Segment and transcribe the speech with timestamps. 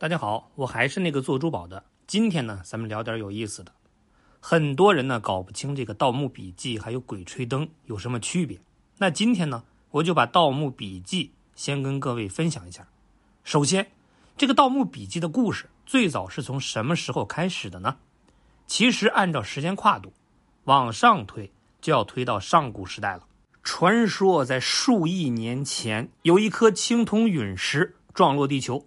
[0.00, 1.84] 大家好，我还是那个做珠宝的。
[2.06, 3.70] 今天呢，咱们聊点有意思的。
[4.40, 8.58] 很多人呢搞不清这个《盗墓笔记》还有《鬼吹灯》有什么区别。
[8.96, 12.88] 那今天呢，我就把《盗墓笔记》先跟各位分享一下。
[13.44, 13.92] 首先，
[14.38, 17.98] 这个《盗墓笔记》的故事最早是从什么时候开始的呢？
[18.66, 20.14] 其实按照时间跨度
[20.64, 23.26] 往上推，就要推到上古时代了。
[23.62, 28.86] 传说在数亿年前，有一颗青铜陨石撞落地球。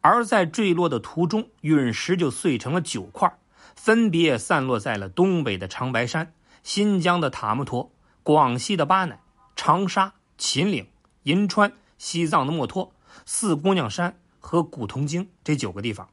[0.00, 3.36] 而在坠落的途中，陨石就碎成了九块，
[3.74, 6.32] 分别散落在了东北的长白山、
[6.62, 7.92] 新疆的塔木托、
[8.22, 9.20] 广西的巴乃、
[9.56, 10.86] 长沙、秦岭、
[11.24, 12.92] 银川、西藏的墨脱、
[13.26, 16.08] 四姑娘山和古铜京这九个地方。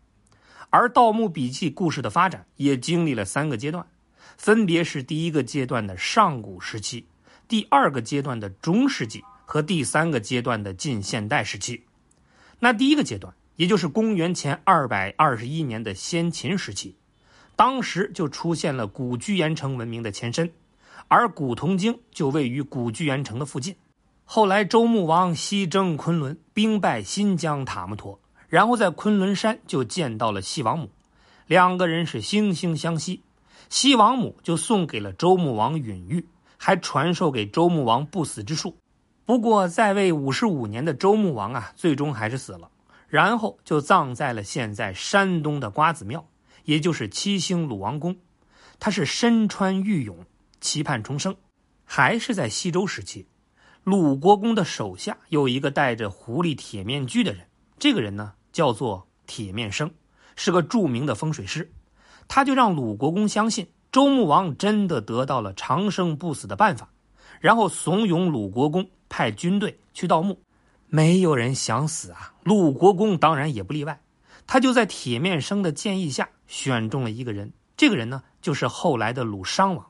[0.72, 3.86] 而《盗墓笔记》故事的发展也经历了三个阶段，
[4.36, 7.08] 分别是第一个阶段的上古时期、
[7.48, 11.86] 第二个阶段的中世纪和第三个阶段的近现代时期。
[12.60, 13.34] 那第一个阶段。
[13.56, 16.96] 也就是公元前二百二十一年的先秦时期，
[17.56, 20.52] 当时就出现了古居延城文明的前身，
[21.08, 23.76] 而古铜京就位于古居延城的附近。
[24.26, 30.90] 后来周穆王西征昆仑，兵败新疆塔木托，然后在昆仑山就见到了西王母，
[31.48, 33.22] 两个人是惺惺相惜。
[33.70, 36.28] 西王母就送给了周穆王允玉，
[36.58, 38.76] 还传授给周穆王不死之术。
[39.26, 42.70] 不过在位五十五年的周穆王啊，最终还是死了。
[43.16, 46.28] 然后就葬在了现在山东的瓜子庙，
[46.66, 48.18] 也就是七星鲁王宫。
[48.78, 50.26] 他是身穿玉俑，
[50.60, 51.34] 期盼重生。
[51.86, 53.26] 还是在西周时期，
[53.86, 57.48] 鲁国公的手下有一个戴着狐狸铁面具的人，
[57.80, 59.90] 这个人呢叫做铁面生，
[60.36, 61.72] 是个著名的风水师。
[62.28, 66.90] 他就让鲁国公相信周穆王真的得到了长生不死的办法，
[67.40, 70.42] 然后怂恿鲁国公派军队去盗墓。
[70.88, 72.34] 没有人想死啊！
[72.44, 74.02] 鲁国公当然也不例外，
[74.48, 77.54] 他就在铁面生的建议下选中了一个人。
[77.76, 79.88] 这个人呢，就是后来的鲁殇王。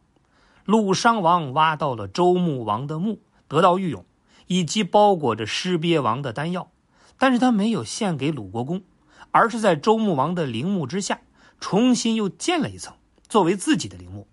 [0.63, 4.03] 鲁殇王挖到了周穆王的墓，得到玉俑
[4.47, 6.71] 以及包裹着尸鳖王的丹药，
[7.19, 8.81] 但是他没有献给鲁国公，
[9.29, 11.21] 而是在周穆王的陵墓之下
[11.59, 12.95] 重新又建了一层，
[13.27, 14.27] 作为自己的陵墓。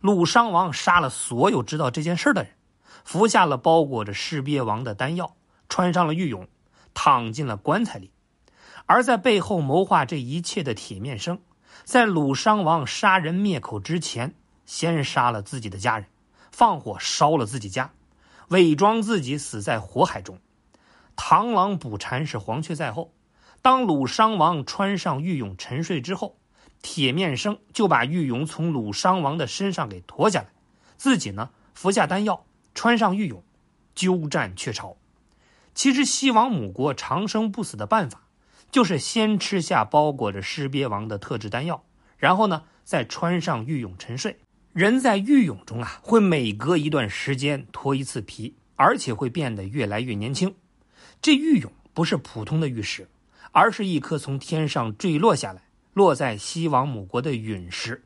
[0.00, 2.52] 鲁殇王杀了所有知道这件事的人，
[3.04, 5.34] 服下了包裹着尸鳖王的丹药。
[5.68, 6.46] 穿上了玉俑，
[6.94, 8.10] 躺进了棺材里。
[8.86, 11.40] 而在背后谋划这一切的铁面生，
[11.84, 14.34] 在鲁殇王杀人灭口之前，
[14.64, 16.08] 先杀了自己的家人，
[16.50, 17.92] 放火烧了自己家，
[18.48, 20.38] 伪装自己死在火海中。
[21.16, 23.12] 螳螂捕蝉是黄雀在后。
[23.60, 26.36] 当鲁殇王穿上玉俑沉睡之后，
[26.80, 30.48] 铁面生就把玉俑从鲁殇王的身上给脱下来，
[30.96, 33.42] 自己呢服下丹药，穿上玉俑，
[33.94, 34.96] 鸠占鹊巢。
[35.78, 38.22] 其实西王母国长生不死的办法，
[38.72, 41.84] 就是先吃下包裹着尸鳖王的特制丹药，
[42.16, 44.40] 然后呢再穿上玉俑沉睡。
[44.72, 50.52] 人在玉俑中啊，会每隔一段时间脱一次皮，而且会变得越来越年轻。
[51.22, 53.08] 这玉俑不是普通的玉石，
[53.52, 55.62] 而是一颗从天上坠落下来、
[55.92, 58.02] 落在西王母国的陨石。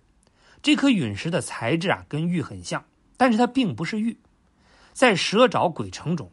[0.61, 2.85] 这颗陨石的材质啊，跟玉很像，
[3.17, 4.19] 但是它并不是玉。
[4.93, 6.31] 在蛇爪鬼城中。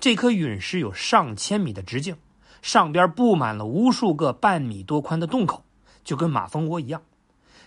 [0.00, 2.16] 这颗陨石有上千米的直径，
[2.62, 5.62] 上边布满了无数个半米多宽的洞口，
[6.02, 7.02] 就跟马蜂窝一样。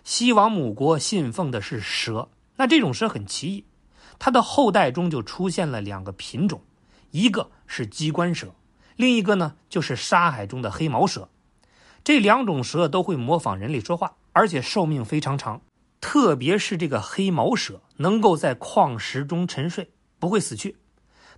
[0.03, 3.65] 西王母国信奉的是蛇，那这种蛇很奇异，
[4.17, 6.63] 它的后代中就出现了两个品种，
[7.11, 8.55] 一个是鸡冠蛇，
[8.95, 11.29] 另一个呢就是沙海中的黑毛蛇。
[12.03, 15.61] 这两种蛇都会模仿人类说话，而且寿命非常长，
[16.01, 20.77] 特别是这个黑毛蛇能够在矿石中沉睡，不会死去。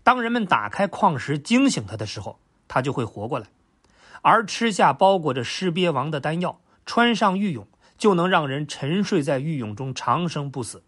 [0.06, 3.48] 当人们打开矿石惊醒它的时候，它就会活过来；
[4.22, 7.66] 而吃下包裹着尸鳖王的丹药，穿上玉俑，
[7.98, 10.84] 就能让人沉睡在玉俑中长生不死。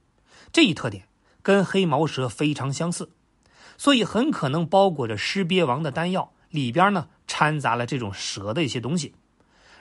[0.54, 1.06] 这一特点
[1.42, 3.10] 跟黑毛蛇非常相似，
[3.76, 9.16] 所以很可能包裹着尸鳖王的丹药里边呢掺杂了这种蛇的一些东西。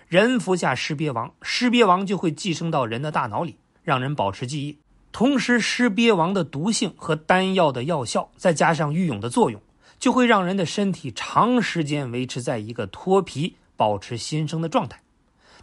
[0.09, 4.79] 人服下尸鳖王，尸鳖王就会寄生到人的大脑里，让人保持记忆。
[5.13, 9.63] 同时，尸鳖王的毒性和丹药的药效，再加上玉俑的作用，
[9.99, 15.03] 就会让人的身体长时间维持在一个脱皮、保持新生的状态。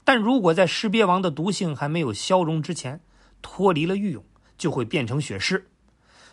[0.04, 3.00] 但如果在尸鳖王的毒性还没有消融之前，
[3.42, 4.24] 脱离了玉俑，
[4.58, 5.70] 就会变成血尸。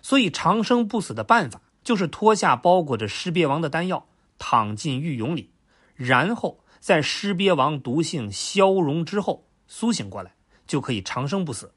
[0.01, 4.07] 所以，长生不死的办法就是脱下包裹着尸鳖王的丹药，
[4.39, 5.51] 躺进玉俑里，
[5.95, 10.33] 然后在尸鳖王毒性消融之后苏醒过来，
[10.67, 11.73] 就可以长生不死。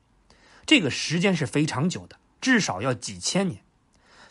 [0.66, 3.64] 这个时间是非常久的，至少要几千年。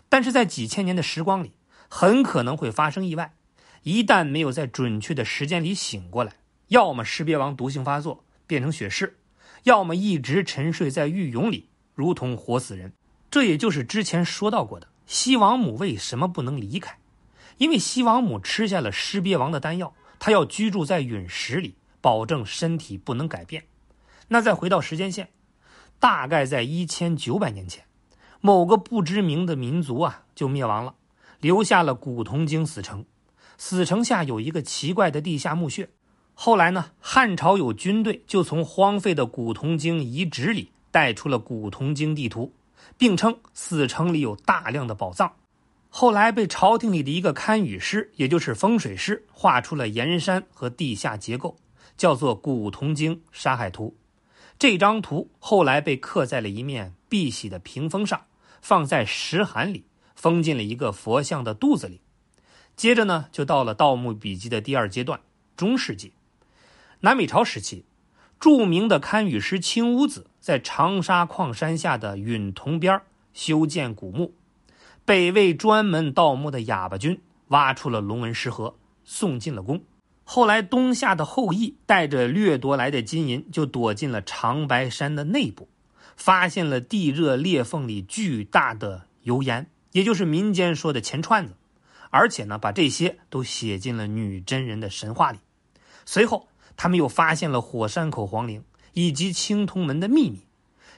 [0.09, 1.53] 但是在几千年的时光里，
[1.89, 3.35] 很可能会发生意外。
[3.83, 6.35] 一旦没有在准确的时间里醒过来，
[6.69, 9.19] 要么尸鳖王毒性发作变成血尸，
[9.65, 12.93] 要么一直沉睡在玉俑里，如同活死人。
[13.31, 16.99] 这也就是之前说到过的西王母为什么不能离开，
[17.59, 23.65] 因为西王母吃下了尸鳖王的丹药，她要居住在陨石里，保证身体不能改变。
[24.29, 25.31] 那再回到时间线，
[26.03, 27.85] 大概在一千九百年前，
[28.41, 30.97] 某个不知名的民族啊就灭亡了，
[31.39, 33.05] 留下了古铜精死城。
[33.57, 35.89] 死城下有一个奇怪的地下墓穴。
[36.35, 42.53] 后来呢，汉朝有军队就从荒废的古铜精遗址里带出了古铜精地图，
[42.99, 45.33] 并称死城里有大量的宝藏。
[45.89, 51.57] 后来被朝廷里的一个堪舆师，也就是风水师，画出了岩山和地下结构，
[51.97, 53.95] 叫做《古铜精沙海图》。
[54.63, 58.27] 这张图后来被刻在了一面碧玺的屏风上，
[58.61, 62.01] 放在石函里，封进了一个佛像的肚子里。
[62.77, 65.19] 接着呢，就到了《盗墓笔记》的第二阶段——
[65.59, 66.13] 中世纪。
[67.01, 67.85] 南北朝时期，
[68.39, 73.03] 著名的堪舆师青乌子在长沙矿山下的陨铜边
[73.35, 74.33] 修建古墓。
[75.05, 79.83] 北魏专门盗墓的哑巴军挖出了龙纹石盒，送进了宫。
[80.25, 85.69] 后来，东夏的后裔带着掠夺来的金银，就躲进了长白山的内部，
[86.17, 91.55] 发现了地热裂缝里巨大的油盐，也就是民间说的钱串子。
[92.11, 95.39] 而且呢，把这些都写进了女真人的神话里。
[96.05, 100.47] 随后，他们又发现了火山口皇陵以及青铜门的秘密。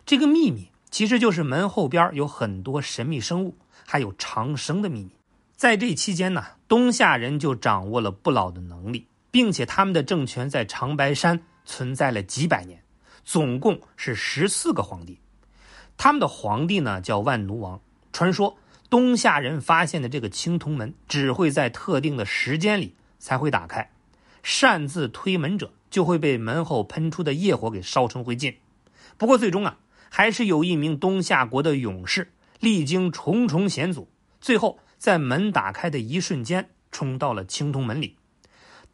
[0.04, 3.56] 这个秘密其实就是门后边有很多神秘生物，
[3.86, 5.10] 还有长生的秘密。
[5.56, 12.80] 在这期间呢，东夏人就掌握了不老的能力，并且他们的政权在长白山存在了几百年，
[13.24, 15.18] 总共是十四个皇帝。
[15.96, 17.80] 他们的皇帝呢叫万奴王。
[18.12, 18.56] 传说。
[18.90, 23.90] 东夏人发现的这个青铜门，只会在特定的时间里才会打开，
[24.44, 28.54] 擅自推门者就会被门后喷出的业火给烧成灰烬。
[29.18, 29.78] 不过最终啊，
[30.10, 32.30] 还是有一名东夏国的勇士，
[32.60, 34.08] 历经重重险阻，
[34.40, 38.16] 最后在门打开的一瞬间冲到了青铜门里。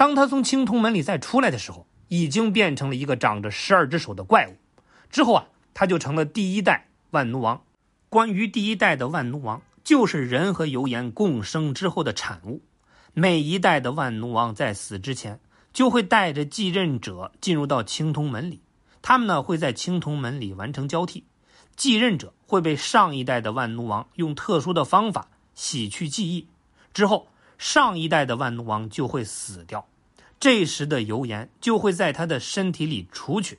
[0.01, 4.57] 当他从青铜门里再出来的时候，已经变成了一个长着十二只手的怪物。
[5.11, 5.45] 之后啊，
[5.75, 7.63] 他就成了第一代万奴王。
[8.09, 9.61] 关于第一代的万奴王。
[9.85, 12.63] 就是人和油盐共生之后的产物。
[13.13, 15.39] 每一代的万奴王在死之前，
[15.73, 18.63] 就会带着继任者进入到青铜门里。
[19.03, 21.25] 他们呢会在青铜门里完成交替，
[21.77, 26.47] 继任者会被上一代的万奴王用特殊的方法洗去记忆，
[26.95, 27.29] 之后
[27.61, 29.87] 上一代的万奴王就会死掉。
[30.41, 33.59] 这时的油盐就会在他的身体里出去，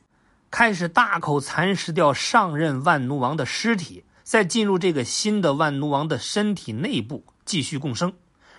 [0.49, 4.03] 开始大口蚕食掉上任万奴王的尸体。
[4.23, 8.13] 再进入这个新的万奴王的身体内部继续共生，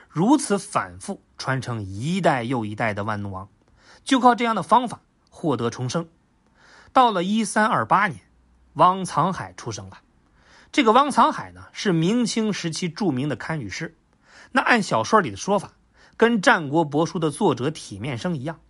[0.08, 3.48] 如此反复传承一代又一代的万奴王，
[4.04, 5.00] 就靠这样的方法
[5.30, 6.08] 获得重生。
[6.92, 8.20] 到了一三二八年，
[8.74, 9.98] 汪藏海出生了。
[10.70, 13.96] 这个汪藏海呢，是明清时期著名的堪舆师。
[14.52, 15.72] 那按小说里的说法，
[16.16, 18.60] 跟战国帛书的作者铁面生一样。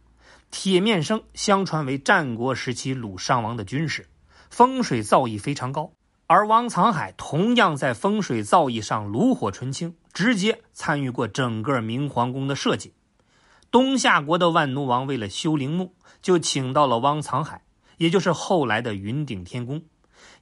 [0.51, 4.09] 铁面生相传为战国时期鲁殇王的军师，
[4.51, 5.93] 风水造诣非常高。
[6.27, 12.95] 而汪藏海同样在风水造诣上炉火纯青，直接参与过整个明皇宫的设计。
[13.71, 17.65] 东夏国的万奴王为了修陵墓，就请到了汪藏海，
[17.97, 19.83] 也就是后来的云顶天宫。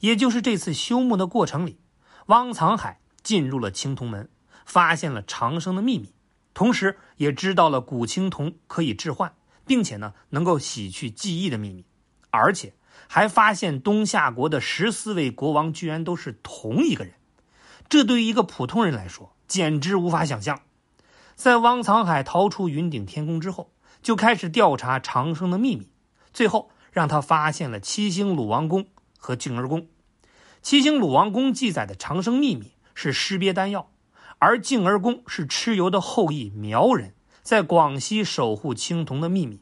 [0.00, 1.78] 也就是这次修墓的过程里，
[2.26, 4.28] 汪藏海进入了青铜门，
[4.70, 6.12] 发现了长生的秘密，
[6.54, 9.34] 同时也知道了古青铜可以置换，
[9.66, 11.84] 并且呢能够洗去记忆的秘密，
[12.30, 12.74] 而且。
[13.12, 17.14] 还发现东夏国的十四位国王居然都是同一个人，
[17.88, 20.60] 这对于一个普通人来说简直无法想象。
[21.34, 25.88] 在汪藏海逃出云顶天宫之后，就开始调查长生的秘密，
[26.32, 28.86] 最后让他发现了七星鲁王宫
[29.18, 29.88] 和静儿宫。
[30.62, 33.89] 七星鲁王宫记载的长生秘密是尸鳖丹药，
[34.40, 39.61] 而静儿宫是蚩尤的后裔苗人在广西守护青铜的秘密，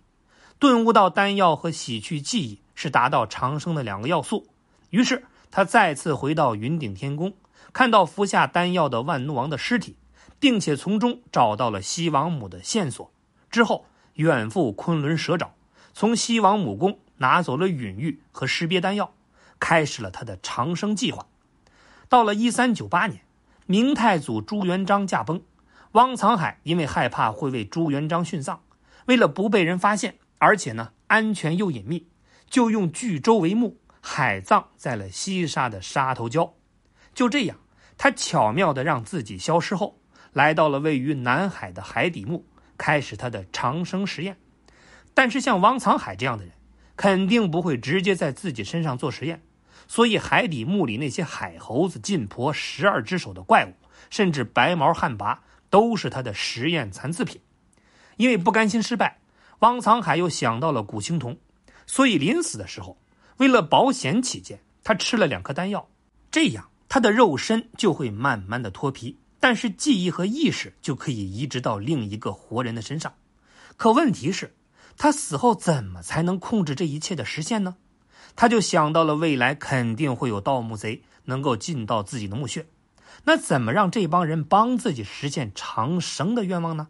[0.59, 2.61] 顿悟到丹药和洗去记忆。
[2.81, 4.47] 是达到长生的两个要素，
[4.91, 7.35] 于是他再次回到云顶天宫，
[7.73, 9.97] 看到服下丹药的万奴王的尸体，
[10.39, 13.11] 并且从中找到了西王母的线索。
[13.51, 15.49] 之后远赴昆仑蛇沼，
[15.93, 19.13] 从西王母宫拿走了陨玉和尸鳖丹药，
[19.59, 21.27] 开始了他的长生计划。
[22.09, 23.23] 到了一三九八年，
[23.71, 25.43] 明太祖朱元璋驾崩，
[25.93, 28.61] 汪藏海因为害怕会为朱元璋殉葬，
[29.05, 32.09] 为了不被人发现，而且呢安全又隐秘。
[32.49, 36.53] 就用巨舟为墓，海葬在了西沙的沙头礁。
[37.13, 37.59] 就这样，
[37.99, 40.01] 他巧妙地让自己消失后，
[40.33, 42.47] 来到了位于南海的海底墓，
[42.79, 44.39] 开始他的长生实验。
[45.13, 46.55] 但是像汪藏海这样的人，
[46.97, 49.43] 肯定不会直接在自己身上做实验。
[49.89, 53.73] 所以海底墓里那些海猴子、晋婆、十二只手的怪物，
[54.11, 55.39] 甚至白毛旱魃，
[55.71, 57.41] 都是他的实验残次品。
[58.17, 59.19] 因为不甘心失败，
[59.61, 61.39] 汪藏海又想到了古青铜，
[61.87, 62.99] 所以临死的时候，
[63.39, 65.89] 为了保险起见，他吃了两颗丹药，
[66.31, 73.15] 这样他的肉身就会慢慢的脱皮，但是记忆和意识就可以移植到另一个活人的身上。
[73.77, 74.55] 可问题是，
[74.97, 77.77] 他死后怎么才能控制这一切的实现呢？
[78.37, 82.67] 他就想到了未来肯定会有盗墓贼能够进到自己的墓穴，
[83.25, 86.89] 那怎么让这帮人帮自己实现长生的愿望呢？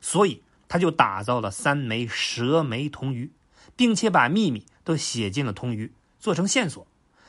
[0.00, 0.42] 所以。
[0.70, 3.32] 他就打造了三枚蛇眉铜鱼，
[3.74, 6.86] 并且把秘密都写进了铜鱼，做成线索，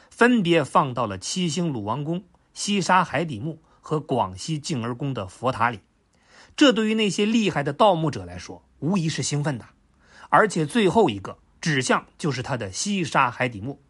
[0.09, 5.79] 分别放到了七星鲁王宫、西沙海底墓和广西静儿宫的佛塔里。
[6.57, 9.65] 这对于那些厉害的盗墓者来说，无疑是兴奋的。
[10.27, 13.81] 而且最后一个指向就是他的西沙海底墓，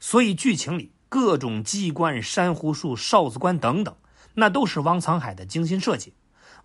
[0.00, 3.96] 所以剧情里各种机关、珊瑚树、哨子关等等，
[4.34, 6.12] 那都是汪藏海的精心设计。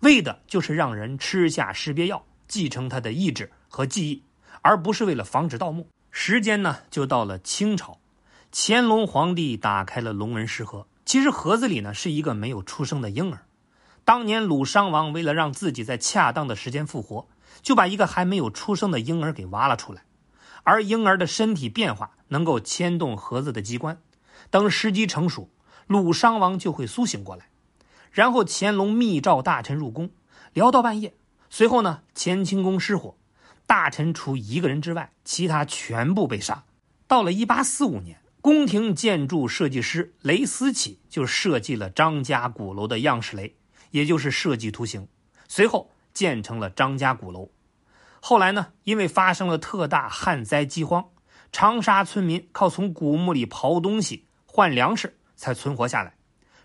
[0.00, 4.22] 为的就是让人吃下识别药，继承他的意志和记忆，
[4.60, 5.88] 而不是为了防止盗墓。
[6.10, 7.98] 时间呢，就到了清朝，
[8.52, 13.46] 乾隆皇帝打开了龙纹石盒，其实盒子里呢是一个没有出生的婴儿。
[14.04, 17.26] 当年鲁殇王为了让自己在恰当的时间复活，
[17.62, 20.02] 就把一个还没有出生的婴儿给挖了出来，
[20.64, 24.00] 而婴儿的身体变化能够牵动盒子的机关，
[24.50, 25.48] 等时机成熟，
[25.86, 27.48] 鲁殇王就会苏醒过来。
[28.10, 30.10] 然后乾隆密召大臣入宫，
[30.52, 31.14] 聊到半夜。
[31.50, 33.16] 随后呢，乾清宫失火，
[33.66, 36.64] 大臣除一个人之外，其他全部被杀。
[37.06, 43.54] 到了一八四五年，宫廷建筑设计师雷思启就设计了张家鼓楼的样式雷，
[43.90, 45.06] 也就是设计图形。
[45.48, 47.50] 随后建成了张家鼓楼。
[48.26, 51.10] 后来呢，因为发生了特大旱灾饥荒，
[51.52, 56.14] 长沙村民靠从古墓里刨东西换粮食才存活下来。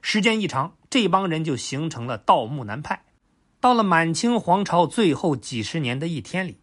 [0.01, 3.03] 时间一长，这帮人就形成了盗墓南派。
[3.59, 6.61] 到了满清皇朝最后几十年的一天里，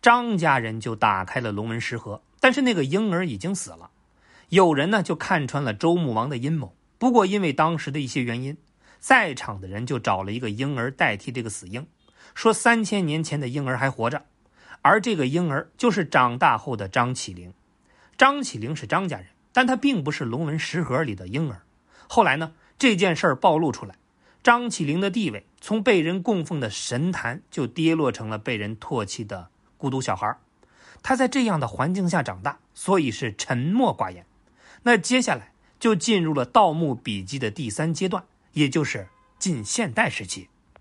[0.00, 3.90] 张家人就打开了龙门石盒，但是那个婴儿已经死了。
[4.48, 8.56] 有人呢就看穿了周穆王的阴谋，不过因为当时的一些原因，
[8.98, 11.86] 在场的人就找了一个婴儿代替这个死婴，
[12.34, 14.24] 说三千年前的婴儿还活着，
[14.82, 17.52] 而这个婴儿就是长大后的张起灵。
[18.16, 21.62] 张起灵是张家人，但他并不是龙纹石盒里的婴儿。
[22.08, 22.52] 后来呢？
[22.78, 23.96] 这件事儿暴露出来，
[24.40, 30.38] 张起灵的地位从被人供奉的神坛就跌落成了被人唾弃的孤独小孩
[31.02, 34.24] 他在这样的环境下长大，所以是沉默寡言。
[34.84, 39.08] 那接下来就进入了《盗墓笔记》的第三阶段，也就是
[39.40, 40.48] 近现代时期。